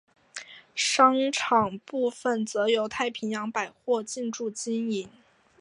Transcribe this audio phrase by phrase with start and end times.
[0.73, 5.07] 商场部份则由太平洋百货进驻经营。